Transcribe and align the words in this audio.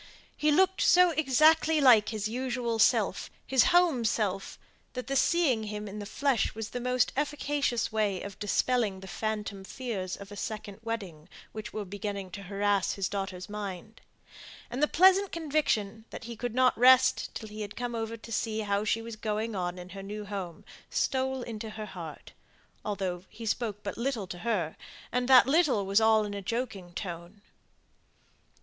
He 0.35 0.49
looked 0.51 0.81
so 0.81 1.11
exactly 1.11 1.79
like 1.79 2.09
his 2.09 2.27
usual 2.27 2.79
self, 2.79 3.29
his 3.45 3.65
home 3.65 4.03
self, 4.03 4.57
that 4.93 5.05
the 5.05 5.15
seeing 5.15 5.65
him 5.65 5.87
in 5.87 5.99
the 5.99 6.07
flesh 6.07 6.55
was 6.55 6.71
the 6.71 6.79
most 6.79 7.11
efficacious 7.15 7.91
way 7.91 8.19
of 8.23 8.39
dispelling 8.39 9.01
the 9.01 9.07
phantom 9.07 9.63
fears 9.63 10.15
of 10.15 10.31
a 10.31 10.35
second 10.35 10.79
wedding, 10.81 11.29
which 11.51 11.71
were 11.71 11.85
beginning 11.85 12.31
to 12.31 12.41
harass 12.41 12.93
his 12.93 13.07
daughter's 13.07 13.47
mind; 13.47 14.01
and 14.71 14.81
the 14.81 14.87
pleasant 14.87 15.31
conviction 15.31 16.05
that 16.09 16.23
he 16.23 16.35
could 16.35 16.55
not 16.55 16.75
rest 16.75 17.29
till 17.35 17.49
he 17.49 17.61
had 17.61 17.75
come 17.75 17.93
over 17.93 18.17
to 18.17 18.31
see 18.31 18.61
how 18.61 18.83
she 18.83 19.03
was 19.03 19.15
going 19.15 19.53
on 19.55 19.77
in 19.77 19.89
her 19.89 20.01
new 20.01 20.25
home, 20.25 20.65
stole 20.89 21.43
into 21.43 21.69
her 21.69 21.85
heart, 21.85 22.33
although 22.83 23.23
he 23.29 23.45
spoke 23.45 23.83
but 23.83 23.99
little 23.99 24.25
to 24.25 24.39
her, 24.39 24.75
and 25.11 25.27
that 25.27 25.45
little 25.45 25.85
was 25.85 26.01
all 26.01 26.25
in 26.25 26.33
a 26.33 26.41
joking 26.41 26.91
tone. 26.93 27.43